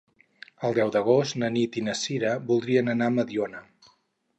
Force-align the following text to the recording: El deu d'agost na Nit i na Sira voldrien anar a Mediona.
El 0.69 0.73
deu 0.77 0.93
d'agost 0.95 1.39
na 1.43 1.51
Nit 1.59 1.79
i 1.83 1.85
na 1.91 1.97
Sira 2.03 2.35
voldrien 2.51 2.95
anar 2.97 3.13
a 3.13 3.17
Mediona. 3.23 3.67